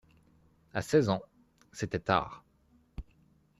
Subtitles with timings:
[0.73, 1.21] À seize ans,
[1.71, 2.43] c'était tard.